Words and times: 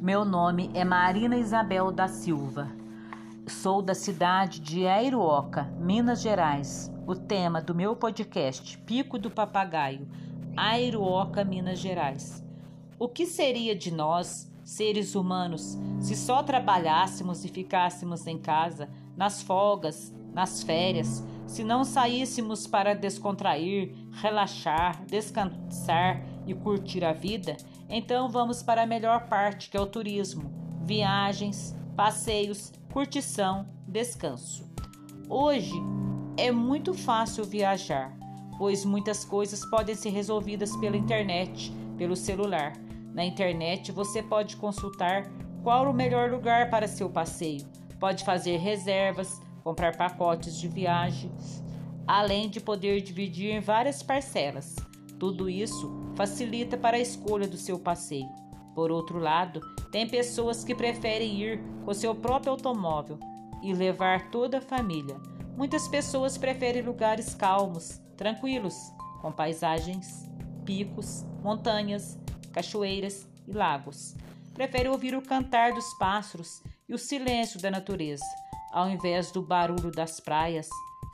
Meu 0.00 0.22
nome 0.22 0.70
é 0.74 0.84
Marina 0.84 1.36
Isabel 1.36 1.90
da 1.90 2.08
Silva. 2.08 2.68
Sou 3.46 3.80
da 3.80 3.94
cidade 3.94 4.60
de 4.60 4.86
Airuoca, 4.86 5.64
Minas 5.78 6.20
Gerais. 6.20 6.92
O 7.06 7.14
tema 7.14 7.62
do 7.62 7.74
meu 7.74 7.96
podcast, 7.96 8.76
Pico 8.78 9.18
do 9.18 9.30
Papagaio, 9.30 10.06
Airuoca, 10.56 11.42
Minas 11.42 11.78
Gerais. 11.78 12.44
O 12.98 13.08
que 13.08 13.24
seria 13.24 13.74
de 13.74 13.90
nós, 13.90 14.52
seres 14.62 15.14
humanos, 15.14 15.78
se 16.00 16.14
só 16.14 16.42
trabalhássemos 16.42 17.44
e 17.44 17.48
ficássemos 17.48 18.26
em 18.26 18.38
casa, 18.38 18.90
nas 19.16 19.42
folgas, 19.42 20.14
nas 20.34 20.62
férias, 20.62 21.24
se 21.46 21.62
não 21.62 21.84
saíssemos 21.84 22.66
para 22.66 22.94
descontrair, 22.94 23.94
relaxar, 24.12 25.04
descansar 25.06 26.24
e 26.46 26.54
curtir 26.54 27.04
a 27.04 27.12
vida? 27.12 27.56
Então 27.88 28.28
vamos 28.28 28.62
para 28.62 28.82
a 28.82 28.86
melhor 28.86 29.28
parte, 29.28 29.70
que 29.70 29.76
é 29.76 29.80
o 29.80 29.86
turismo, 29.86 30.50
viagens, 30.82 31.76
passeios, 31.96 32.72
curtição, 32.92 33.66
descanso. 33.86 34.68
Hoje 35.28 35.74
é 36.36 36.50
muito 36.50 36.92
fácil 36.92 37.44
viajar, 37.44 38.16
pois 38.58 38.84
muitas 38.84 39.24
coisas 39.24 39.64
podem 39.66 39.94
ser 39.94 40.10
resolvidas 40.10 40.76
pela 40.76 40.96
internet, 40.96 41.72
pelo 41.96 42.16
celular. 42.16 42.72
Na 43.12 43.24
internet 43.24 43.92
você 43.92 44.22
pode 44.22 44.56
consultar 44.56 45.30
qual 45.62 45.88
o 45.88 45.94
melhor 45.94 46.30
lugar 46.30 46.68
para 46.68 46.88
seu 46.88 47.08
passeio, 47.08 47.64
pode 48.00 48.24
fazer 48.24 48.58
reservas, 48.58 49.40
comprar 49.64 49.96
pacotes 49.96 50.56
de 50.58 50.68
viagens, 50.68 51.64
além 52.06 52.50
de 52.50 52.60
poder 52.60 53.00
dividir 53.00 53.50
em 53.50 53.60
várias 53.60 54.02
parcelas. 54.02 54.76
Tudo 55.18 55.48
isso 55.48 55.90
facilita 56.14 56.76
para 56.76 56.98
a 56.98 57.00
escolha 57.00 57.48
do 57.48 57.56
seu 57.56 57.78
passeio. 57.78 58.28
Por 58.74 58.90
outro 58.90 59.18
lado, 59.18 59.60
tem 59.90 60.06
pessoas 60.06 60.62
que 60.62 60.74
preferem 60.74 61.40
ir 61.40 61.60
com 61.84 61.94
seu 61.94 62.14
próprio 62.14 62.52
automóvel 62.52 63.18
e 63.62 63.72
levar 63.72 64.30
toda 64.30 64.58
a 64.58 64.60
família. 64.60 65.16
Muitas 65.56 65.88
pessoas 65.88 66.36
preferem 66.36 66.82
lugares 66.82 67.34
calmos, 67.34 68.00
tranquilos, 68.16 68.74
com 69.22 69.32
paisagens, 69.32 70.28
picos, 70.66 71.24
montanhas, 71.42 72.18
cachoeiras 72.52 73.26
e 73.46 73.52
lagos. 73.52 74.14
Preferem 74.52 74.90
ouvir 74.90 75.14
o 75.14 75.22
cantar 75.22 75.72
dos 75.72 75.94
pássaros 75.94 76.62
e 76.88 76.94
o 76.94 76.98
silêncio 76.98 77.60
da 77.60 77.70
natureza, 77.70 78.24
ao 78.74 78.90
invés 78.90 79.30
do 79.30 79.40
barulho 79.40 79.92
das 79.92 80.18
praias, 80.18 80.68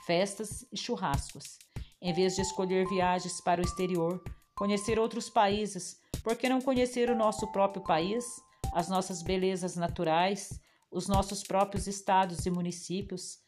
festas 0.07 0.65
e 0.73 0.79
churrascos. 0.79 1.59
Em 2.01 2.11
vez 2.11 2.35
de 2.35 2.41
escolher 2.41 2.89
viagens 2.89 3.39
para 3.43 3.61
o 3.61 3.65
exterior, 3.65 4.25
conhecer 4.57 4.99
outros 4.99 5.29
países 5.29 6.01
por 6.25 6.37
que 6.37 6.49
não 6.49 6.63
conhecer 6.63 7.11
o 7.11 7.17
nosso 7.17 7.47
próprio 7.53 7.83
país, 7.85 8.25
as 8.73 8.89
nossas 8.89 9.23
belezas 9.23 9.77
naturais, 9.77 10.59
os 10.91 11.07
nossos 11.07 11.43
próprios 11.43 11.87
estados 11.87 12.47
e 12.47 12.51
municípios? 12.51 13.39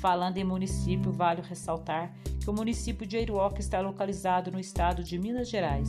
Falando 0.00 0.36
em 0.36 0.44
município, 0.44 1.10
vale 1.10 1.40
ressaltar 1.40 2.14
que 2.42 2.50
o 2.50 2.52
município 2.52 3.06
de 3.06 3.16
Airuoca 3.16 3.60
está 3.60 3.80
localizado 3.80 4.50
no 4.50 4.60
estado 4.60 5.02
de 5.02 5.18
Minas 5.18 5.48
Gerais. 5.48 5.88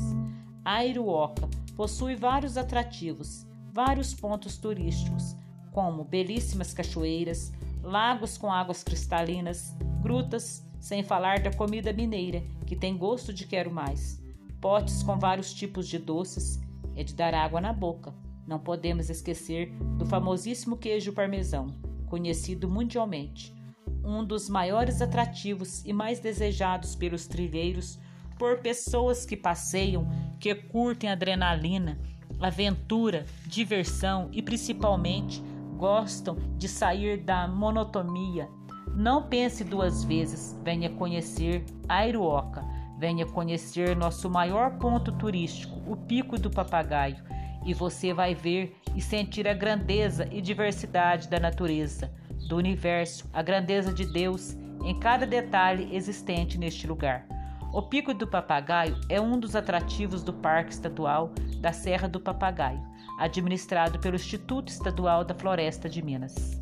Airuoca 0.64 1.50
possui 1.76 2.16
vários 2.16 2.56
atrativos, 2.56 3.45
vários 3.73 4.14
pontos 4.14 4.58
turísticos, 4.58 5.36
como 5.73 6.06
belíssimas 6.06 6.73
cachoeiras, 6.73 7.52
lagos 7.84 8.38
com 8.38 8.52
águas 8.52 8.84
cristalinas, 8.84 9.76
grutas, 10.02 10.66
sem 10.80 11.03
falar 11.03 11.39
da 11.39 11.53
comida 11.53 11.94
mineira, 11.94 12.42
que 12.66 12.76
tem 12.76 12.98
gosto 12.98 13.31
de 13.34 13.45
quero 13.45 13.72
mais 13.72 14.23
potes 14.64 15.03
com 15.03 15.20
vários 15.20 15.53
tipos 15.53 15.89
de 15.89 16.00
doces, 16.00 16.58
é 16.95 17.04
de 17.04 17.14
dar 17.14 17.34
água 17.34 17.59
na 17.59 17.73
boca. 17.73 18.14
Não 18.48 18.58
podemos 18.58 19.09
esquecer 19.09 19.73
do 19.98 20.06
famosíssimo 20.06 20.78
queijo 20.78 21.11
parmesão, 21.11 21.67
conhecido 22.05 22.70
mundialmente, 22.70 23.54
um 24.02 24.23
dos 24.23 24.48
maiores 24.48 25.02
atrativos 25.02 25.83
e 25.83 25.92
mais 25.92 26.21
desejados 26.21 26.95
pelos 26.95 27.27
trilheiros 27.27 28.00
por 28.39 28.60
pessoas 28.60 29.26
que 29.26 29.36
passeiam, 29.36 30.08
que 30.39 30.55
curtem 30.55 31.10
adrenalina, 31.10 32.00
aventura, 32.39 33.26
diversão 33.45 34.30
e 34.32 34.42
principalmente 34.42 35.44
gostam 35.83 36.38
de 36.58 36.70
sair 36.70 37.17
da 37.17 37.45
monotonia. 37.45 38.48
Não 38.95 39.23
pense 39.23 39.66
duas 39.66 40.02
vezes, 40.05 40.58
venha 40.64 40.89
conhecer 40.89 41.66
Airuoca 41.89 42.64
Venha 42.98 43.26
conhecer 43.26 43.98
nosso 43.98 44.30
maior 44.30 44.77
ponto 44.77 45.11
turístico, 45.11 45.77
o 45.92 45.98
Pico 45.98 46.39
do 46.39 46.49
Papagaio, 46.49 47.17
e 47.66 47.73
você 47.73 48.14
vai 48.14 48.33
ver 48.33 48.77
e 48.95 49.02
sentir 49.02 49.45
a 49.45 49.54
grandeza 49.54 50.26
e 50.32 50.39
diversidade 50.39 51.27
da 51.27 51.38
natureza, 51.38 52.10
do 52.48 52.55
universo, 52.55 53.30
a 53.33 53.42
grandeza 53.42 53.92
de 53.92 54.05
Deus 54.05 54.55
em 54.86 54.98
cada 54.98 55.26
detalhe 55.26 55.94
existente 55.94 56.58
neste 56.58 56.88
lugar. 56.88 57.27
O 57.73 57.82
Pico 57.82 58.14
do 58.14 58.28
Papagaio 58.28 59.00
é 59.10 59.20
um 59.20 59.39
dos 59.39 59.56
atrativos 59.56 60.23
do 60.23 60.32
Parque 60.32 60.72
Estadual 60.72 61.34
da 61.60 61.73
Serra 61.73 62.08
do 62.08 62.20
Papagaio, 62.20 62.82
administrado 63.20 64.00
pelo 64.00 64.16
Instituto 64.16 64.70
Estadual 64.70 65.26
da 65.26 65.34
Floresta 65.34 65.89
de 65.89 66.02
Minas. 66.02 66.62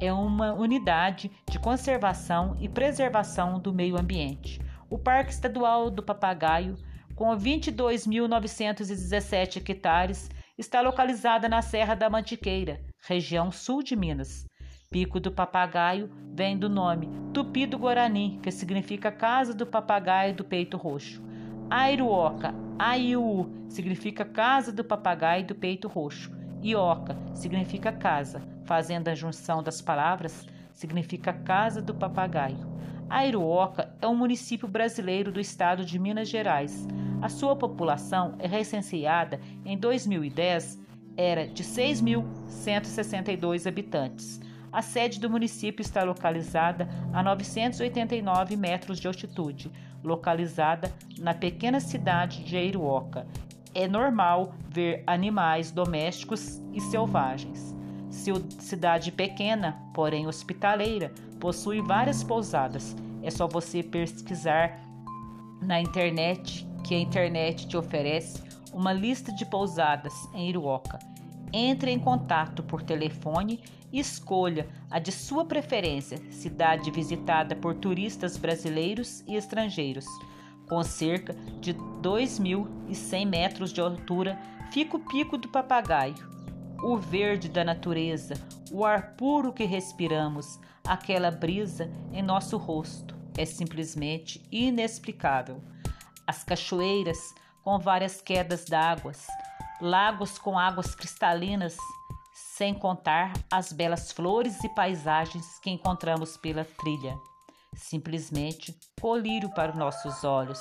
É 0.00 0.12
uma 0.12 0.52
unidade 0.52 1.30
de 1.48 1.58
conservação 1.58 2.56
e 2.60 2.68
preservação 2.68 3.60
do 3.60 3.72
meio 3.72 3.96
ambiente 3.96 4.60
o 4.94 4.98
Parque 4.98 5.32
Estadual 5.32 5.90
do 5.90 6.04
Papagaio, 6.04 6.76
com 7.16 7.36
22.917 7.36 9.56
hectares, 9.56 10.30
está 10.56 10.80
localizada 10.80 11.48
na 11.48 11.60
Serra 11.62 11.96
da 11.96 12.08
Mantiqueira, 12.08 12.80
região 13.00 13.50
sul 13.50 13.82
de 13.82 13.96
Minas. 13.96 14.46
Pico 14.90 15.18
do 15.18 15.30
Papagaio 15.30 16.10
vem 16.32 16.56
do 16.56 16.68
nome 16.68 17.08
Tupi 17.32 17.66
do 17.66 17.78
Guarani, 17.78 18.38
que 18.42 18.50
significa 18.50 19.10
Casa 19.10 19.52
do 19.52 19.66
Papagaio 19.66 20.34
do 20.34 20.44
Peito 20.44 20.76
Roxo. 20.76 21.22
Airuoca, 21.68 22.54
Aiu, 22.78 23.50
significa 23.68 24.24
Casa 24.24 24.72
do 24.72 24.84
Papagaio 24.84 25.46
do 25.46 25.54
Peito 25.54 25.88
Roxo. 25.88 26.32
Ioca 26.62 27.18
significa 27.34 27.92
casa, 27.92 28.40
fazendo 28.64 29.08
a 29.08 29.14
junção 29.14 29.62
das 29.62 29.82
palavras, 29.82 30.46
significa 30.72 31.32
Casa 31.32 31.82
do 31.82 31.94
Papagaio. 31.94 32.72
Airuoca 33.10 33.94
é 34.00 34.06
um 34.06 34.16
município 34.16 34.66
brasileiro 34.66 35.30
do 35.30 35.40
estado 35.40 35.84
de 35.84 35.98
Minas 35.98 36.28
Gerais. 36.28 36.86
A 37.20 37.28
sua 37.28 37.54
população 37.54 38.34
é 38.38 38.46
recenseada 38.46 39.40
em 39.64 39.76
2010 39.76 40.82
era 41.16 41.46
de 41.46 41.62
6.162 41.62 43.66
habitantes. 43.66 44.40
A 44.74 44.82
sede 44.82 45.20
do 45.20 45.30
município 45.30 45.82
está 45.82 46.02
localizada 46.02 46.88
a 47.12 47.22
989 47.22 48.56
metros 48.56 48.98
de 48.98 49.06
altitude, 49.06 49.70
localizada 50.02 50.92
na 51.16 51.32
pequena 51.32 51.78
cidade 51.78 52.42
de 52.42 52.56
Airuoca. 52.56 53.24
É 53.72 53.86
normal 53.86 54.52
ver 54.68 55.04
animais 55.06 55.70
domésticos 55.70 56.60
e 56.72 56.80
selvagens. 56.80 57.72
Cidade 58.58 59.12
pequena, 59.12 59.80
porém 59.94 60.26
hospitaleira, 60.26 61.12
possui 61.38 61.80
várias 61.80 62.24
pousadas. 62.24 62.96
É 63.22 63.30
só 63.30 63.46
você 63.46 63.80
pesquisar 63.80 64.80
na 65.62 65.80
internet 65.80 66.68
que 66.82 66.96
a 66.96 66.98
internet 66.98 67.68
te 67.68 67.76
oferece 67.76 68.42
uma 68.72 68.92
lista 68.92 69.32
de 69.32 69.46
pousadas 69.46 70.12
em 70.34 70.48
Iruoca. 70.48 71.13
Entre 71.56 71.92
em 71.92 72.00
contato 72.00 72.64
por 72.64 72.82
telefone 72.82 73.62
e 73.92 74.00
escolha 74.00 74.66
a 74.90 74.98
de 74.98 75.12
sua 75.12 75.44
preferência, 75.44 76.18
cidade 76.28 76.90
visitada 76.90 77.54
por 77.54 77.76
turistas 77.76 78.36
brasileiros 78.36 79.22
e 79.28 79.36
estrangeiros. 79.36 80.04
Com 80.68 80.82
cerca 80.82 81.32
de 81.60 81.72
2.100 81.72 83.24
metros 83.24 83.72
de 83.72 83.80
altura, 83.80 84.36
fica 84.72 84.96
o 84.96 85.00
Pico 85.00 85.38
do 85.38 85.46
Papagaio, 85.46 86.16
o 86.82 86.96
verde 86.96 87.48
da 87.48 87.62
natureza, 87.62 88.34
o 88.72 88.84
ar 88.84 89.12
puro 89.12 89.52
que 89.52 89.62
respiramos, 89.62 90.58
aquela 90.84 91.30
brisa 91.30 91.88
em 92.12 92.20
nosso 92.20 92.56
rosto. 92.56 93.14
É 93.38 93.44
simplesmente 93.44 94.44
inexplicável. 94.50 95.62
As 96.26 96.42
cachoeiras 96.42 97.32
com 97.62 97.78
várias 97.78 98.20
quedas 98.20 98.64
d'águas, 98.64 99.28
lagos 99.80 100.38
com 100.38 100.58
águas 100.58 100.94
cristalinas, 100.94 101.76
sem 102.34 102.74
contar 102.74 103.32
as 103.50 103.72
belas 103.72 104.12
flores 104.12 104.62
e 104.64 104.68
paisagens 104.68 105.58
que 105.60 105.70
encontramos 105.70 106.36
pela 106.36 106.64
trilha. 106.64 107.16
Simplesmente 107.74 108.74
colírio 109.00 109.50
para 109.50 109.72
os 109.72 109.78
nossos 109.78 110.24
olhos. 110.24 110.60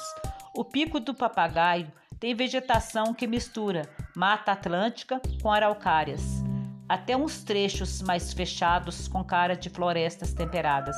O 0.56 0.66
pico 0.66 1.00
do 1.00 1.14
papagaio 1.14 1.92
tem 2.20 2.34
vegetação 2.34 3.14
que 3.14 3.28
mistura 3.28 3.90
Mata 4.16 4.52
Atlântica 4.52 5.22
com 5.42 5.52
araucárias, 5.52 6.44
até 6.88 7.18
uns 7.18 7.44
trechos 7.44 8.02
mais 8.02 8.34
fechados 8.34 9.08
com 9.08 9.24
cara 9.24 9.56
de 9.56 9.70
florestas 9.70 10.34
temperadas. 10.34 10.96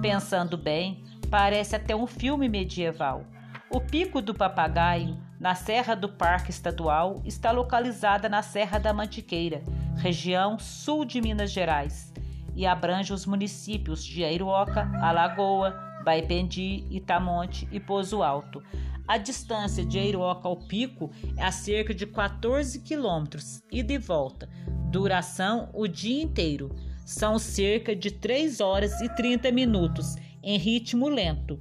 Pensando 0.00 0.56
bem, 0.56 1.04
parece 1.30 1.74
até 1.76 1.94
um 1.94 2.06
filme 2.06 2.48
medieval. 2.48 3.24
O 3.70 3.80
Pico 3.80 4.20
do 4.20 4.34
Papagaio, 4.34 5.18
na 5.42 5.56
Serra 5.56 5.96
do 5.96 6.08
Parque 6.08 6.52
Estadual, 6.52 7.20
está 7.24 7.50
localizada 7.50 8.28
na 8.28 8.42
Serra 8.42 8.78
da 8.78 8.92
Mantiqueira, 8.92 9.60
região 9.96 10.56
sul 10.56 11.04
de 11.04 11.20
Minas 11.20 11.50
Gerais, 11.50 12.12
e 12.54 12.64
abrange 12.64 13.12
os 13.12 13.26
municípios 13.26 14.04
de 14.04 14.22
Airuoca, 14.22 14.88
Alagoa, 15.02 15.72
Baipendi, 16.04 16.86
Itamonte 16.88 17.68
e 17.72 17.80
Pozo 17.80 18.22
Alto. 18.22 18.62
A 19.08 19.18
distância 19.18 19.84
de 19.84 19.98
Airuoca 19.98 20.46
ao 20.46 20.56
pico 20.56 21.10
é 21.36 21.42
a 21.42 21.50
cerca 21.50 21.92
de 21.92 22.06
14 22.06 22.78
quilômetros, 22.78 23.64
e 23.68 23.82
volta. 23.98 24.48
Duração 24.92 25.68
o 25.74 25.88
dia 25.88 26.22
inteiro. 26.22 26.72
São 27.04 27.36
cerca 27.36 27.96
de 27.96 28.12
3 28.12 28.60
horas 28.60 29.00
e 29.00 29.08
30 29.08 29.50
minutos, 29.50 30.14
em 30.40 30.56
ritmo 30.56 31.08
lento. 31.08 31.58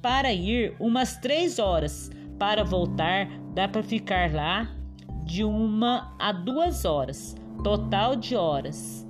Para 0.00 0.32
ir, 0.32 0.76
umas 0.78 1.16
três 1.16 1.58
horas. 1.58 2.12
Para 2.38 2.64
voltar, 2.64 3.28
dá 3.54 3.68
para 3.68 3.82
ficar 3.82 4.32
lá 4.32 4.68
de 5.24 5.44
uma 5.44 6.14
a 6.18 6.32
duas 6.32 6.84
horas. 6.84 7.34
Total 7.62 8.16
de 8.16 8.36
horas. 8.36 9.06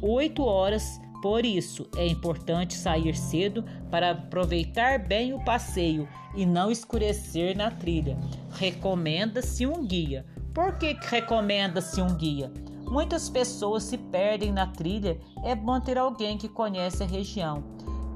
Oito 0.00 0.42
horas. 0.42 1.00
Por 1.22 1.44
isso, 1.44 1.86
é 1.96 2.06
importante 2.06 2.74
sair 2.74 3.14
cedo 3.14 3.64
para 3.90 4.10
aproveitar 4.10 4.98
bem 4.98 5.32
o 5.32 5.44
passeio 5.44 6.08
e 6.34 6.44
não 6.44 6.70
escurecer 6.70 7.56
na 7.56 7.70
trilha. 7.70 8.18
Recomenda-se 8.50 9.64
um 9.64 9.86
guia. 9.86 10.26
Por 10.52 10.76
que 10.78 10.96
recomenda-se 11.00 12.02
um 12.02 12.14
guia? 12.16 12.52
Muitas 12.90 13.30
pessoas 13.30 13.84
se 13.84 13.96
perdem 13.96 14.52
na 14.52 14.66
trilha, 14.66 15.18
é 15.44 15.54
bom 15.54 15.80
ter 15.80 15.96
alguém 15.96 16.36
que 16.36 16.48
conhece 16.48 17.02
a 17.02 17.06
região. 17.06 17.62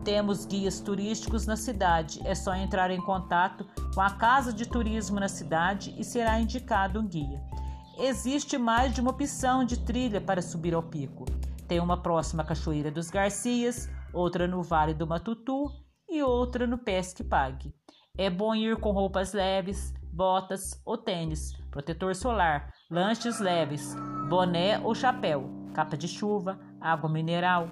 Temos 0.05 0.45
guias 0.45 0.81
turísticos 0.81 1.47
na 1.47 1.57
cidade. 1.57 2.21
É 2.25 2.35
só 2.35 2.55
entrar 2.55 2.91
em 2.91 3.01
contato 3.01 3.67
com 3.97 4.03
a 4.03 4.11
casa 4.11 4.53
de 4.53 4.69
turismo 4.69 5.19
na 5.19 5.27
cidade 5.27 5.95
e 5.97 6.05
será 6.05 6.39
indicado 6.39 7.01
um 7.01 7.09
guia. 7.09 7.43
Existe 7.99 8.59
mais 8.59 8.93
de 8.95 9.01
uma 9.01 9.11
opção 9.11 9.65
de 9.65 9.79
trilha 9.79 10.21
para 10.21 10.43
subir 10.43 10.75
ao 10.75 10.83
pico. 10.83 11.25
Tem 11.67 11.81
uma 11.81 12.03
próxima 12.03 12.43
à 12.43 12.47
Cachoeira 12.47 12.91
dos 12.91 13.09
Garcias, 13.09 13.89
outra 14.13 14.47
no 14.47 14.63
Vale 14.63 14.93
do 14.93 15.07
Matutu 15.07 15.73
e 16.11 16.23
outra 16.23 16.67
no 16.67 16.77
Pesque 16.77 17.25
Pague. 17.25 17.73
É 18.19 18.29
bom 18.29 18.55
ir 18.55 18.77
com 18.77 18.91
roupas 18.91 19.33
leves, 19.33 19.95
botas 20.13 20.79
ou 20.85 20.99
tênis, 20.99 21.55
protetor 21.71 22.15
solar, 22.15 22.71
lanches 22.91 23.41
leves, 23.41 23.97
boné 24.29 24.79
ou 24.79 24.95
chapéu, 24.95 25.49
capa 25.73 25.97
de 25.97 26.07
chuva, 26.07 26.61
água 26.79 27.09
mineral, 27.09 27.71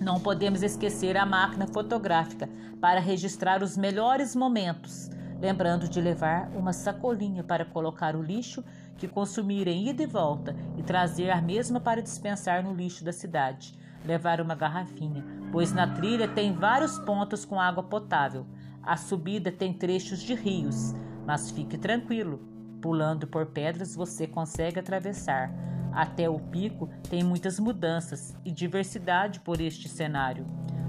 não 0.00 0.20
podemos 0.20 0.62
esquecer 0.62 1.16
a 1.16 1.24
máquina 1.24 1.66
fotográfica 1.66 2.48
para 2.80 3.00
registrar 3.00 3.62
os 3.62 3.76
melhores 3.76 4.36
momentos, 4.36 5.10
lembrando 5.40 5.88
de 5.88 6.00
levar 6.00 6.50
uma 6.54 6.72
sacolinha 6.72 7.42
para 7.42 7.64
colocar 7.64 8.16
o 8.16 8.22
lixo 8.22 8.64
que 8.96 9.06
consumirem 9.06 9.88
ida 9.88 10.02
e 10.02 10.06
volta 10.06 10.56
e 10.76 10.82
trazer 10.82 11.30
a 11.30 11.40
mesma 11.40 11.80
para 11.80 12.02
dispensar 12.02 12.62
no 12.62 12.74
lixo 12.74 13.04
da 13.04 13.12
cidade. 13.12 13.74
Levar 14.04 14.40
uma 14.40 14.54
garrafinha, 14.54 15.24
pois 15.52 15.72
na 15.72 15.86
trilha 15.86 16.28
tem 16.28 16.52
vários 16.52 16.98
pontos 17.00 17.44
com 17.44 17.60
água 17.60 17.82
potável. 17.82 18.46
A 18.82 18.96
subida 18.96 19.50
tem 19.50 19.72
trechos 19.72 20.20
de 20.20 20.34
rios, 20.34 20.94
mas 21.26 21.50
fique 21.50 21.76
tranquilo, 21.76 22.40
pulando 22.80 23.26
por 23.26 23.46
pedras 23.46 23.96
você 23.96 24.26
consegue 24.26 24.78
atravessar. 24.78 25.52
Até 25.92 26.28
o 26.28 26.38
pico 26.38 26.88
tem 27.10 27.24
muitas 27.24 27.58
mudanças 27.58 28.36
e 28.44 28.52
diversidade 28.52 29.40
por 29.40 29.60
este 29.60 29.88
cenário. 29.88 30.46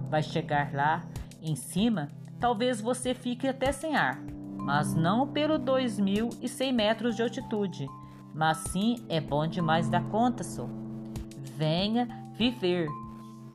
Vai 0.09 0.21
chegar 0.21 0.73
lá, 0.73 1.03
em 1.41 1.55
cima, 1.55 2.09
talvez 2.39 2.79
você 2.79 3.13
fique 3.13 3.47
até 3.47 3.71
sem 3.71 3.95
ar, 3.95 4.19
mas 4.67 4.93
não 4.93 5.25
pelo 5.25 5.57
2.100 5.57 6.73
metros 6.73 7.15
de 7.15 7.21
altitude. 7.21 7.87
Mas 8.35 8.57
sim 8.57 9.01
é 9.07 9.21
bom 9.21 9.47
demais 9.47 9.87
da 9.87 10.01
conta, 10.01 10.43
só. 10.43 10.67
Venha 11.55 12.05
viver 12.33 12.89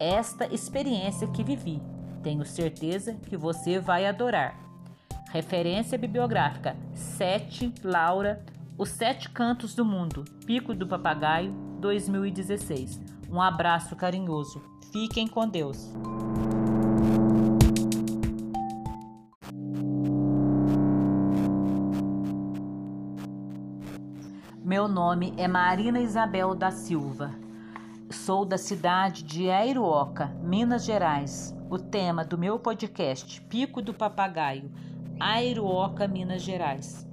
esta 0.00 0.46
experiência 0.46 1.28
que 1.28 1.44
vivi. 1.44 1.82
Tenho 2.22 2.46
certeza 2.46 3.12
que 3.28 3.36
você 3.36 3.78
vai 3.78 4.06
adorar. 4.06 4.58
Referência 5.30 5.98
bibliográfica 5.98 6.74
7 6.94 7.74
Laura 7.84 8.42
os 8.78 8.88
Sete 8.88 9.28
Cantos 9.28 9.74
do 9.74 9.84
Mundo, 9.84 10.24
Pico 10.46 10.74
do 10.74 10.86
Papagaio, 10.86 11.52
2016. 11.78 12.98
Um 13.30 13.40
abraço 13.40 13.94
carinhoso. 13.94 14.62
Fiquem 14.90 15.28
com 15.28 15.46
Deus. 15.46 15.92
Meu 24.64 24.86
nome 24.86 25.34
é 25.36 25.48
Marina 25.48 25.98
Isabel 25.98 26.54
da 26.54 26.70
Silva. 26.70 27.34
Sou 28.12 28.44
da 28.44 28.56
cidade 28.56 29.24
de 29.24 29.50
Airuoca, 29.50 30.26
Minas 30.40 30.84
Gerais. 30.84 31.52
O 31.68 31.80
tema 31.80 32.24
do 32.24 32.38
meu 32.38 32.60
podcast, 32.60 33.40
Pico 33.40 33.82
do 33.82 33.92
Papagaio, 33.92 34.70
Airuoca, 35.18 36.06
Minas 36.06 36.42
Gerais. 36.42 37.04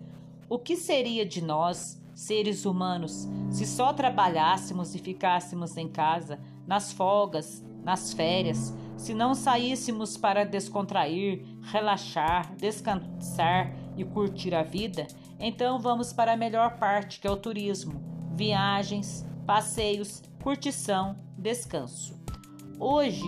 O 0.48 0.60
que 0.60 0.76
seria 0.76 1.26
de 1.26 1.44
nós, 1.44 2.00
seres 2.14 2.66
humanos, 2.66 3.28
se 3.50 3.66
só 3.66 3.94
trabalhássemos 3.94 4.94
e 4.94 5.00
ficássemos 5.00 5.76
em 5.76 5.88
casa, 5.88 6.40
nas 6.68 6.94
folgas, 6.94 7.66
nas 7.84 8.14
férias, 8.14 8.72
se 8.96 9.16
não 9.16 9.34
saíssemos 9.34 10.16
para 10.18 10.46
descontrair, 10.46 11.44
relaxar, 11.64 12.54
descansar 12.58 13.74
e 13.98 14.04
curtir 14.04 14.54
a 14.54 14.62
vida? 14.62 15.08
Então 15.40 15.80
vamos 15.80 16.12
para 16.12 16.34
a 16.34 16.38
melhor 16.38 16.78
parte, 16.78 17.20
que 17.20 17.28
é 17.28 17.32
o 17.32 17.38
turismo: 17.38 18.02
viagens, 18.36 19.26
passeios, 19.46 20.22
curtição, 20.44 21.18
descanso. 21.38 22.20
Hoje 22.78 23.24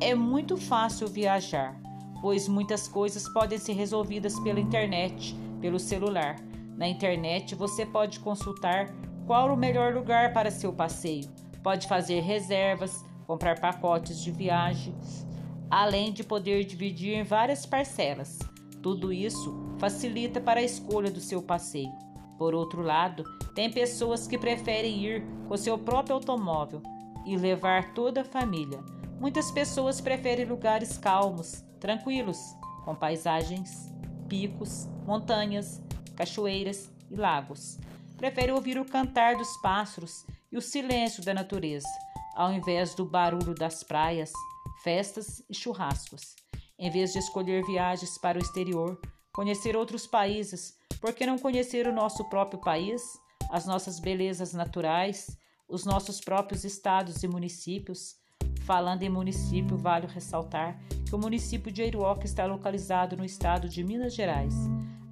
é 0.00 0.14
muito 0.14 0.56
fácil 0.56 1.06
viajar, 1.06 1.78
pois 2.20 2.48
muitas 2.48 2.88
coisas 2.88 3.28
podem 3.28 3.58
ser 3.58 3.74
resolvidas 3.74 4.40
pela 4.40 4.60
internet, 4.60 5.36
pelo 5.60 5.78
celular. 5.78 6.36
Na 6.76 6.88
internet 6.88 7.54
você 7.54 7.84
pode 7.84 8.18
consultar 8.20 8.92
qual 9.26 9.52
o 9.52 9.56
melhor 9.56 9.94
lugar 9.94 10.32
para 10.32 10.50
seu 10.50 10.72
passeio, 10.72 11.30
pode 11.62 11.86
fazer 11.86 12.20
reservas, 12.20 13.04
comprar 13.26 13.60
pacotes 13.60 14.20
de 14.20 14.30
viagens, 14.30 15.26
além 15.70 16.12
de 16.12 16.24
poder 16.24 16.64
dividir 16.64 17.14
em 17.14 17.22
várias 17.22 17.64
parcelas. 17.64 18.38
Tudo 18.82 19.12
isso 19.12 19.54
facilita 19.78 20.40
para 20.40 20.58
a 20.58 20.64
escolha 20.64 21.10
do 21.10 21.20
seu 21.20 21.40
passeio. 21.40 21.92
Por 22.36 22.54
outro 22.54 22.82
lado, 22.82 23.22
tem 23.54 23.70
pessoas 23.70 24.26
que 24.26 24.36
preferem 24.36 25.04
ir 25.04 25.24
com 25.46 25.56
seu 25.56 25.78
próprio 25.78 26.16
automóvel 26.16 26.82
e 27.24 27.36
levar 27.36 27.94
toda 27.94 28.22
a 28.22 28.24
família. 28.24 28.82
Muitas 29.20 29.52
pessoas 29.52 30.00
preferem 30.00 30.44
lugares 30.44 30.98
calmos, 30.98 31.64
tranquilos, 31.78 32.38
com 32.84 32.94
paisagens, 32.94 33.92
picos, 34.28 34.88
montanhas, 35.06 35.80
cachoeiras 36.16 36.90
e 37.08 37.14
lagos. 37.14 37.78
Prefere 38.16 38.50
ouvir 38.50 38.78
o 38.80 38.84
cantar 38.84 39.36
dos 39.36 39.56
pássaros 39.58 40.26
e 40.50 40.56
o 40.56 40.60
silêncio 40.60 41.24
da 41.24 41.32
natureza, 41.32 41.86
ao 42.34 42.52
invés 42.52 42.94
do 42.96 43.04
barulho 43.04 43.54
das 43.54 43.84
praias, 43.84 44.32
festas 44.82 45.40
e 45.48 45.54
churrascos. 45.54 46.41
Em 46.82 46.90
vez 46.90 47.12
de 47.12 47.20
escolher 47.20 47.64
viagens 47.64 48.18
para 48.18 48.36
o 48.36 48.42
exterior, 48.42 49.00
conhecer 49.32 49.76
outros 49.76 50.04
países, 50.04 50.76
por 51.00 51.12
que 51.12 51.24
não 51.24 51.38
conhecer 51.38 51.86
o 51.86 51.92
nosso 51.92 52.24
próprio 52.24 52.60
país, 52.60 53.00
as 53.52 53.64
nossas 53.66 54.00
belezas 54.00 54.52
naturais, 54.52 55.38
os 55.68 55.84
nossos 55.84 56.18
próprios 56.18 56.64
estados 56.64 57.22
e 57.22 57.28
municípios? 57.28 58.16
Falando 58.64 59.04
em 59.04 59.08
município, 59.08 59.78
vale 59.78 60.08
ressaltar 60.08 60.76
que 61.08 61.14
o 61.14 61.18
município 61.18 61.70
de 61.70 61.82
Airuoca 61.82 62.24
está 62.24 62.46
localizado 62.46 63.16
no 63.16 63.24
estado 63.24 63.68
de 63.68 63.84
Minas 63.84 64.12
Gerais. 64.12 64.56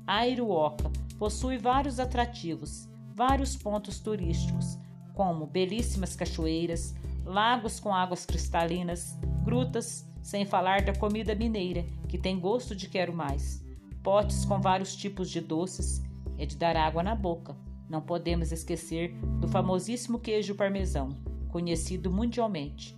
Airuoca 0.04 0.90
possui 1.20 1.56
vários 1.56 2.00
atrativos, 2.00 2.88
vários 3.14 3.54
pontos 3.56 4.00
turísticos, 4.00 4.76
como 5.14 5.46
belíssimas 5.46 6.16
cachoeiras, 6.16 6.96
lagos 7.24 7.78
com 7.78 7.94
águas 7.94 8.26
cristalinas, 8.26 9.16
grutas, 9.44 10.09
sem 10.22 10.44
falar 10.44 10.82
da 10.82 10.94
comida 10.94 11.34
mineira, 11.34 11.84
que 12.08 12.18
tem 12.18 12.38
gosto 12.38 12.74
de 12.74 12.88
quero 12.88 13.12
mais. 13.12 13.64
Potes 14.02 14.44
com 14.44 14.60
vários 14.60 14.94
tipos 14.96 15.30
de 15.30 15.40
doces, 15.40 16.02
é 16.38 16.46
de 16.46 16.56
dar 16.56 16.76
água 16.76 17.02
na 17.02 17.14
boca. 17.14 17.56
Não 17.88 18.00
podemos 18.00 18.52
esquecer 18.52 19.14
do 19.40 19.48
famosíssimo 19.48 20.18
queijo 20.18 20.54
parmesão, 20.54 21.10
conhecido 21.48 22.10
mundialmente, 22.10 22.96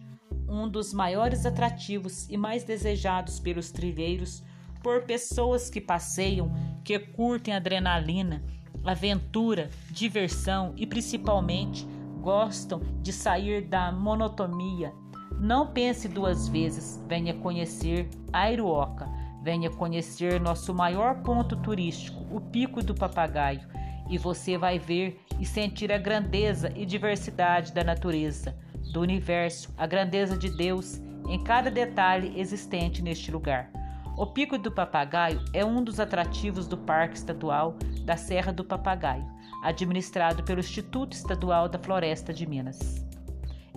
um 0.49 0.69
dos 0.69 0.93
maiores 0.93 1.47
atrativos 1.47 2.29
e 2.29 2.37
mais 2.37 2.63
desejados 2.63 3.41
pelos 3.41 3.71
trilheiros 3.71 4.43
por 4.83 5.03
pessoas 5.03 5.71
que 5.71 5.81
passeiam, 5.81 6.53
que 6.85 6.99
curtem 6.99 7.55
adrenalina, 7.55 8.45
aventura, 8.85 9.71
diversão 9.91 10.75
e 10.77 10.87
principalmente 10.87 11.87
gostam 12.21 12.81
de 13.01 13.13
sair 13.13 13.63
da 13.63 13.91
monotonia. 13.93 14.93
Não 15.43 15.67
pense 15.67 16.07
duas 16.07 16.47
vezes, 16.47 17.05
venha 17.09 17.35
conhecer 17.35 18.09
Airuoca. 18.33 19.09
Venha 19.43 19.69
conhecer 19.69 20.41
nosso 20.41 20.73
maior 20.73 21.21
ponto 21.25 21.57
turístico, 21.57 22.25
o 22.31 22.41
Pico 22.41 22.81
do 22.81 22.95
Papagaio, 22.95 23.67
e 24.09 24.17
você 24.17 24.57
vai 24.57 24.79
ver 24.79 25.21
e 25.41 25.45
sentir 25.45 25.91
a 25.91 25.99
grandeza 25.99 26.73
e 26.77 26.87
diversidade 26.87 27.73
da 27.73 27.83
natureza, 27.83 28.57
do 28.93 29.01
universo, 29.01 29.75
a 29.77 29.85
grandeza 29.85 30.39
de 30.39 30.49
Deus 30.49 31.01
em 31.29 31.43
cada 31.43 31.73
detalhe 31.73 32.39
existente 32.39 33.03
neste 33.03 33.33
lugar. 33.33 33.69
O 34.17 34.27
Pico 34.27 34.57
do 34.57 34.71
Papagaio 34.71 35.45
é 35.53 35.65
um 35.65 35.83
dos 35.83 35.99
atrativos 35.99 36.69
do 36.69 36.79
Parque 36.79 37.17
Estadual 37.17 37.77
da 38.05 38.17
Serra 38.17 38.53
do 38.53 38.63
Papagaio, 38.63 39.27
administrado 39.65 40.45
pelo 40.45 40.61
Instituto 40.61 41.15
Estadual 41.15 41.69
da 41.69 41.81
Floresta 41.81 42.33
de 42.33 42.47
Minas. 42.47 43.05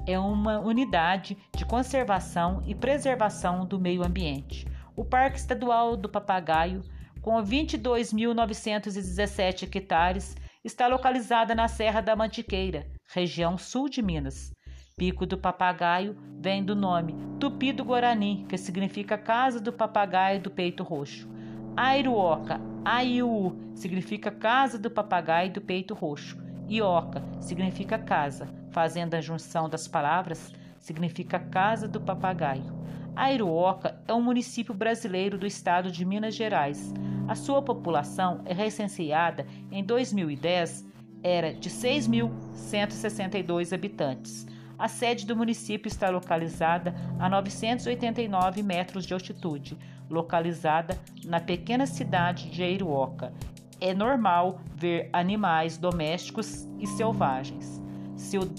É 0.08 0.20
uma 0.20 0.60
unidade 0.60 1.38
de 1.56 1.66
conservação 1.66 2.62
e 2.66 2.76
preservação 2.76 3.66
do 3.66 3.80
meio 3.80 4.04
ambiente 4.04 4.68
o 4.96 5.04
Parque 5.04 5.38
Estadual 5.38 5.98
do 5.98 6.08
Papagaio, 6.08 6.82
com 7.22 7.34
22.917 7.44 9.64
hectares, 9.64 10.38
está 10.64 10.88
localizada 10.88 11.54
na 11.54 11.68
Serra 11.68 12.00
da 12.00 12.16
Mantiqueira, 12.16 12.88
região 13.08 13.58
sul 13.58 13.90
de 13.90 14.02
Minas. 14.02 14.54
Pico 14.96 15.26
do 15.26 15.38
Papagaio 15.38 16.16
vem 16.40 16.64
do 16.64 16.74
nome 16.74 17.14
Tupi 17.38 17.74
do 17.74 17.84
Guarani, 17.84 18.46
que 18.48 18.58
significa 18.58 19.18
Casa 19.18 19.60
do 19.60 19.74
Papagaio 19.74 20.40
do 20.40 20.50
Peito 20.50 20.82
Roxo. 20.82 21.30
Airuoca, 21.76 22.62
Aiu, 22.86 23.54
significa 23.74 24.32
Casa 24.32 24.80
do 24.80 24.90
Papagaio 24.90 25.52
do 25.52 25.60
Peito 25.60 25.94
Roxo. 25.94 26.45
Ioca 26.70 27.24
significa 27.40 27.98
casa, 27.98 28.50
fazendo 28.72 29.14
a 29.14 29.22
junção 29.22 29.70
das 29.70 29.88
palavras, 29.88 30.52
significa 30.80 31.40
Casa 31.40 31.88
do 31.88 32.02
Papagaio. 32.02 32.74
Airuoca 33.16 33.98
é 34.08 34.14
um 34.14 34.22
município 34.22 34.74
brasileiro 34.74 35.38
do 35.38 35.46
estado 35.46 35.92
de 35.92 36.04
Minas 36.04 36.36
Gerais. 36.36 36.94
A 37.28 37.36
sua 37.36 37.62
população 37.62 38.42
é 38.46 38.54
recenseada 38.54 39.46
em 39.72 39.84
2010 39.84 40.86
era 41.24 41.54
de 41.54 41.70
6.162 41.72 43.74
habitantes. 43.74 44.46
A 44.78 44.88
sede 44.88 45.26
do 45.26 45.36
município 45.36 45.88
está 45.88 46.08
localizada 46.10 46.94
a 47.18 47.28
989 47.28 48.62
metros 48.62 49.08
de 49.08 49.14
altitude, 49.14 49.76
localizada 50.08 51.00
na 51.24 51.40
pequena 51.40 51.88
cidade 51.88 52.52
de 52.52 52.62
Airuoca. 52.62 53.34
É 53.80 53.94
normal 53.94 54.60
ver 54.76 55.10
animais 55.12 55.78
domésticos 55.78 56.68
e 56.80 56.88
selvagens. 56.88 57.82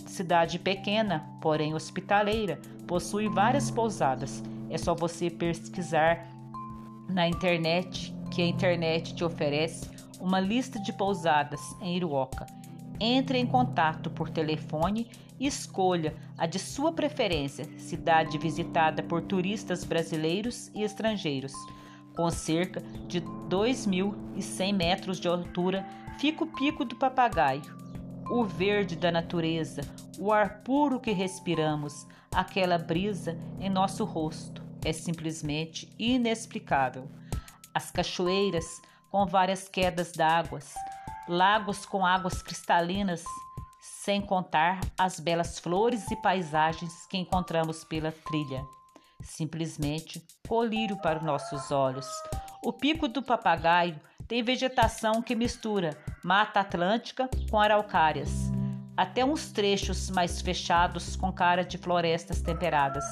Cidade 0.06 0.58
pequena, 0.58 1.26
porém 1.40 1.74
hospitaleira, 1.74 2.60
possui 2.86 3.28
várias 3.28 3.70
pousadas. 3.70 4.42
É 4.68 4.76
só 4.76 4.94
você 4.94 5.30
pesquisar 5.30 6.26
na 7.08 7.26
internet 7.28 8.14
que 8.30 8.42
a 8.42 8.46
internet 8.46 9.14
te 9.14 9.24
oferece 9.24 9.88
uma 10.20 10.40
lista 10.40 10.78
de 10.78 10.92
pousadas 10.92 11.60
em 11.80 11.96
Iruoca. 11.96 12.46
Entre 12.98 13.38
em 13.38 13.46
contato 13.46 14.10
por 14.10 14.30
telefone 14.30 15.08
e 15.38 15.46
escolha 15.46 16.14
a 16.36 16.46
de 16.46 16.58
sua 16.58 16.92
preferência, 16.92 17.66
cidade 17.78 18.38
visitada 18.38 19.02
por 19.02 19.22
turistas 19.22 19.84
brasileiros 19.84 20.70
e 20.74 20.82
estrangeiros. 20.82 21.52
Com 22.16 22.30
cerca 22.30 22.80
de 23.06 23.20
2.100 23.20 24.72
metros 24.72 25.20
de 25.20 25.28
altura, 25.28 25.86
fica 26.18 26.44
o 26.44 26.46
Pico 26.46 26.84
do 26.84 26.96
Papagaio, 26.96 27.76
o 28.30 28.42
verde 28.42 28.96
da 28.96 29.12
natureza, 29.12 29.82
o 30.18 30.32
ar 30.32 30.62
puro 30.62 30.98
que 30.98 31.12
respiramos, 31.12 32.06
aquela 32.34 32.78
brisa 32.78 33.38
em 33.60 33.68
nosso 33.68 34.04
rosto. 34.04 34.64
É 34.84 34.92
simplesmente 34.92 35.92
inexplicável. 35.98 37.10
As 37.74 37.90
cachoeiras 37.90 38.64
com 39.10 39.26
várias 39.26 39.68
quedas 39.68 40.12
d'água, 40.12 40.60
lagos 41.28 41.84
com 41.84 42.04
águas 42.04 42.42
cristalinas, 42.42 43.24
sem 43.80 44.20
contar 44.20 44.80
as 44.98 45.20
belas 45.20 45.58
flores 45.58 46.10
e 46.10 46.16
paisagens 46.16 47.06
que 47.06 47.16
encontramos 47.16 47.84
pela 47.84 48.12
trilha. 48.12 48.64
Simplesmente 49.22 50.24
colírio 50.46 50.96
para 50.96 51.18
os 51.18 51.24
nossos 51.24 51.70
olhos. 51.70 52.06
O 52.62 52.72
pico 52.72 53.08
do 53.08 53.22
papagaio 53.22 54.00
tem 54.28 54.42
vegetação 54.42 55.22
que 55.22 55.34
mistura 55.34 55.96
mata 56.24 56.60
atlântica 56.60 57.28
com 57.50 57.60
araucárias, 57.60 58.50
até 58.96 59.24
uns 59.24 59.52
trechos 59.52 60.10
mais 60.10 60.40
fechados 60.40 61.14
com 61.16 61.32
cara 61.32 61.64
de 61.64 61.78
florestas 61.78 62.42
temperadas. 62.42 63.04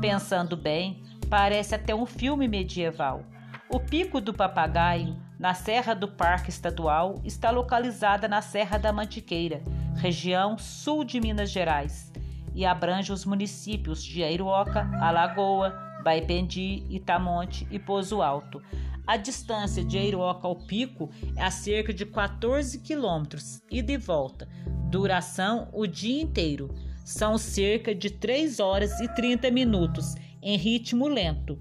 Pensando 0.00 0.56
bem, 0.56 1.02
parece 1.30 1.74
até 1.74 1.94
um 1.94 2.06
filme 2.06 2.48
medieval. 2.48 3.24
O 3.68 3.80
Pico 3.80 4.20
do 4.20 4.32
Papagaio, 4.32 5.16
na 5.38 5.52
Serra 5.54 5.94
do 5.94 6.08
Parque 6.08 6.50
Estadual, 6.50 7.20
está 7.24 7.50
localizada 7.50 8.28
na 8.28 8.40
Serra 8.40 8.78
da 8.78 8.92
Mantiqueira, 8.92 9.62
região 9.96 10.56
sul 10.56 11.04
de 11.04 11.20
Minas 11.20 11.50
Gerais, 11.50 12.12
e 12.56 12.64
abrange 12.64 13.12
os 13.12 13.26
municípios 13.26 14.02
de 14.02 14.24
Airuoca, 14.24 14.90
Alagoa, 14.98 15.70
Baipendi, 16.02 16.82
Itamonte 16.88 17.68
e 17.70 17.78
Pozo 17.78 18.22
Alto. 18.22 18.62
A 19.06 19.16
distância 19.16 19.84
de 19.84 19.98
Eiroca 19.98 20.48
ao 20.48 20.56
pico 20.56 21.10
é 21.36 21.42
a 21.42 21.50
cerca 21.50 21.92
de 21.92 22.04
14 22.04 22.80
quilômetros 22.80 23.62
e 23.70 23.80
de 23.82 23.96
volta. 23.96 24.48
Duração 24.90 25.68
o 25.72 25.86
dia 25.86 26.20
inteiro. 26.20 26.74
São 27.04 27.38
cerca 27.38 27.94
de 27.94 28.10
3 28.10 28.58
horas 28.58 28.98
e 29.00 29.08
30 29.14 29.50
minutos 29.50 30.14
em 30.42 30.56
ritmo 30.56 31.06
lento. 31.06 31.58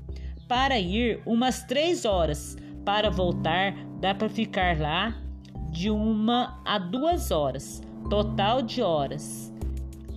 Para 0.48 0.80
ir, 0.80 1.22
umas 1.26 1.64
3 1.64 2.06
horas. 2.06 2.56
Para 2.84 3.12
voltar, 3.12 3.76
dá 4.00 4.16
para 4.16 4.30
ficar 4.30 4.80
lá 4.80 5.16
de 5.72 5.90
uma 5.90 6.62
a 6.66 6.80
duas 6.80 7.32
horas. 7.32 7.82
Total 8.10 8.62
de 8.62 8.82
horas. 8.82 9.55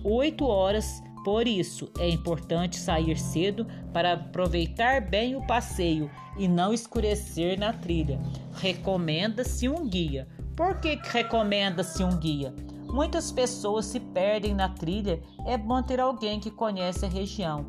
8 0.03 0.45
horas 0.45 1.01
por 1.23 1.47
isso, 1.47 1.91
é 1.99 2.09
importante 2.09 2.77
sair 2.77 3.17
cedo 3.17 3.67
para 3.93 4.13
aproveitar 4.13 5.01
bem 5.01 5.35
o 5.35 5.45
passeio 5.45 6.09
e 6.37 6.47
não 6.47 6.73
escurecer 6.73 7.59
na 7.59 7.73
trilha. 7.73 8.19
Recomenda-se 8.53 9.67
um 9.67 9.87
guia. 9.87 10.27
Por 10.55 10.79
que 10.79 10.99
recomenda-se 11.03 12.03
um 12.03 12.17
guia? 12.17 12.53
Muitas 12.87 13.31
pessoas 13.31 13.85
se 13.85 13.99
perdem 13.99 14.55
na 14.55 14.69
trilha, 14.69 15.21
é 15.45 15.57
bom 15.57 15.83
ter 15.83 15.99
alguém 15.99 16.39
que 16.39 16.49
conhece 16.49 17.05
a 17.05 17.09
região. 17.09 17.65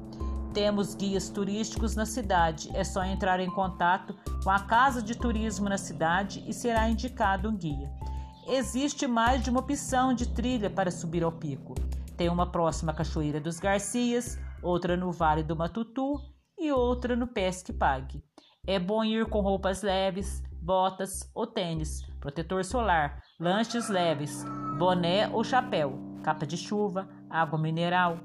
Temos 0.55 0.95
guias 0.95 1.29
turísticos 1.29 1.95
na 1.95 2.07
cidade, 2.07 2.71
é 2.75 2.83
só 2.83 3.05
entrar 3.05 3.41
em 3.41 3.51
contato 3.51 4.17
com 4.43 4.51
a 4.51 4.61
casa 4.61 5.03
de 5.03 5.15
turismo 5.15 5.69
na 5.69 5.77
cidade 5.77 6.43
e 6.47 6.53
será 6.53 6.89
indicado 6.89 7.49
um 7.49 7.57
guia. 7.57 7.93
Existe 8.49 9.07
mais 9.07 9.43
de 9.45 9.51
uma 9.51 9.61
opção 9.61 10.15
de 10.15 10.27
trilha 10.27 10.71
para 10.71 10.91
subir 10.91 11.23
ao 11.23 11.31
pico. 11.31 11.75
Tem 12.21 12.29
uma 12.29 12.53
próxima 12.53 12.93
Cachoeira 12.93 13.41
dos 13.41 13.59
Garcias, 13.59 14.39
outra 14.63 14.95
no 14.95 15.11
Vale 15.11 15.43
do 15.43 15.57
Matutu 15.57 16.21
e 16.59 16.71
outra 16.71 17.17
no 17.17 17.27
Pesque 17.27 17.73
Pague. 17.73 18.23
É 18.67 18.79
bom 18.79 19.03
ir 19.03 19.25
com 19.25 19.41
roupas 19.41 19.81
leves, 19.81 20.43
botas 20.61 21.31
ou 21.35 21.47
tênis, 21.47 22.03
protetor 22.21 22.63
solar, 22.63 23.23
lanches 23.41 23.89
leves, 23.89 24.45
boné 24.77 25.31
ou 25.31 25.43
chapéu, 25.43 25.99
capa 26.23 26.47
de 26.47 26.59
chuva, 26.59 27.09
água 27.31 27.59
mineral. 27.59 28.19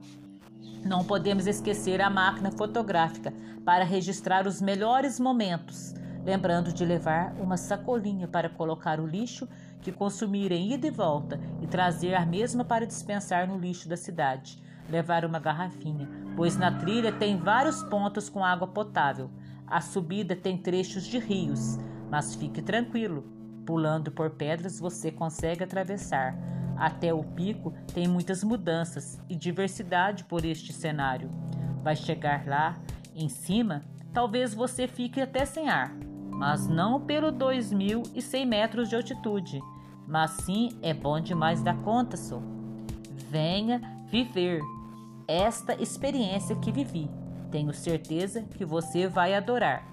Não 0.83 1.05
podemos 1.05 1.47
esquecer 1.47 2.01
a 2.01 2.09
máquina 2.09 2.51
fotográfica 2.51 3.33
para 3.63 3.85
registrar 3.85 4.45
os 4.45 4.61
melhores 4.61 5.21
momentos, 5.21 5.93
lembrando 6.25 6.73
de 6.73 6.83
levar 6.83 7.33
uma 7.39 7.55
sacolinha 7.55 8.27
para 8.27 8.49
colocar 8.49 8.99
o 8.99 9.07
lixo 9.07 9.47
que 9.81 9.91
consumirem 9.91 10.73
ida 10.73 10.87
e 10.87 10.91
volta 10.91 11.39
e 11.61 11.67
trazer 11.67 12.15
a 12.15 12.25
mesma 12.25 12.63
para 12.63 12.87
dispensar 12.87 13.47
no 13.47 13.57
lixo 13.57 13.87
da 13.87 13.97
cidade. 13.97 14.61
Levar 14.89 15.25
uma 15.25 15.39
garrafinha, 15.39 16.07
pois 16.35 16.57
na 16.57 16.71
trilha 16.71 17.11
tem 17.11 17.37
vários 17.37 17.83
pontos 17.83 18.29
com 18.29 18.43
água 18.43 18.67
potável. 18.67 19.29
A 19.67 19.81
subida 19.81 20.35
tem 20.35 20.57
trechos 20.57 21.05
de 21.05 21.17
rios, 21.17 21.79
mas 22.09 22.35
fique 22.35 22.61
tranquilo, 22.61 23.23
pulando 23.65 24.11
por 24.11 24.29
pedras 24.31 24.79
você 24.79 25.11
consegue 25.11 25.63
atravessar. 25.63 26.37
Até 26.77 27.13
o 27.13 27.23
pico 27.23 27.73
tem 27.93 28.07
muitas 28.07 28.43
mudanças 28.43 29.19
e 29.29 29.35
diversidade 29.35 30.23
por 30.25 30.45
este 30.45 30.73
cenário. 30.73 31.29
Vai 31.81 31.95
chegar 31.95 32.45
lá, 32.45 32.77
em 33.15 33.29
cima, 33.29 33.81
talvez 34.13 34.53
você 34.53 34.87
fique 34.87 35.21
até 35.21 35.45
sem 35.45 35.69
ar, 35.69 35.95
mas 36.37 36.67
não 36.67 37.01
pelo 37.01 37.31
2.100 37.31 38.45
metros 38.45 38.89
de 38.89 38.95
altitude 38.95 39.59
mas 40.07 40.31
sim 40.31 40.69
é 40.81 40.93
bom 40.93 41.19
demais 41.19 41.61
da 41.61 41.73
conta, 41.73 42.15
só. 42.15 42.41
Venha 43.29 43.81
viver 44.09 44.61
esta 45.27 45.73
experiência 45.81 46.55
que 46.55 46.71
vivi. 46.71 47.09
Tenho 47.51 47.73
certeza 47.73 48.41
que 48.41 48.65
você 48.65 49.07
vai 49.07 49.33
adorar. 49.33 49.83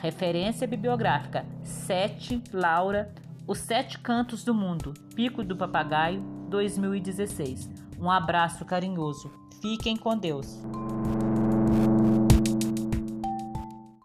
Referência 0.00 0.66
bibliográfica: 0.66 1.46
7 1.62 2.42
Laura, 2.52 3.14
Os 3.46 3.58
Sete 3.58 3.98
Cantos 3.98 4.44
do 4.44 4.54
Mundo, 4.54 4.92
Pico 5.14 5.44
do 5.44 5.56
Papagaio, 5.56 6.20
2016. 6.48 7.70
Um 8.00 8.10
abraço 8.10 8.64
carinhoso. 8.64 9.30
Fiquem 9.62 9.96
com 9.96 10.16
Deus. 10.16 10.60